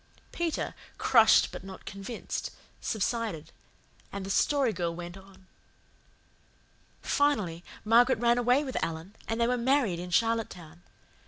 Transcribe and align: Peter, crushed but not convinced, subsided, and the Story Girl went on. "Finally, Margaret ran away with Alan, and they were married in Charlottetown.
Peter, 0.31 0.73
crushed 0.97 1.51
but 1.51 1.63
not 1.63 1.85
convinced, 1.85 2.49
subsided, 2.81 3.51
and 4.11 4.25
the 4.25 4.31
Story 4.31 4.73
Girl 4.73 4.95
went 4.95 5.15
on. 5.15 5.45
"Finally, 7.03 7.63
Margaret 7.85 8.17
ran 8.17 8.39
away 8.39 8.63
with 8.63 8.83
Alan, 8.83 9.15
and 9.27 9.39
they 9.39 9.45
were 9.45 9.57
married 9.59 9.99
in 9.99 10.09
Charlottetown. 10.09 10.81